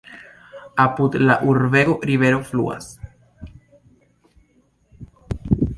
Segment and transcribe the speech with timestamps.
[0.83, 2.89] Apud la urbego rivero fluas.